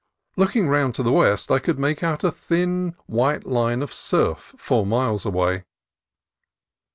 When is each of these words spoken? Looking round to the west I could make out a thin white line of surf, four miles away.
Looking 0.35 0.67
round 0.67 0.95
to 0.95 1.03
the 1.03 1.11
west 1.11 1.51
I 1.51 1.59
could 1.59 1.77
make 1.77 2.01
out 2.01 2.23
a 2.23 2.31
thin 2.31 2.95
white 3.05 3.45
line 3.45 3.83
of 3.83 3.93
surf, 3.93 4.55
four 4.57 4.83
miles 4.83 5.27
away. 5.27 5.63